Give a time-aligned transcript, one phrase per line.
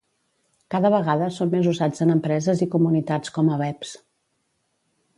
[0.75, 3.97] Cada vegada són més usats en empreses i comunitats com a webs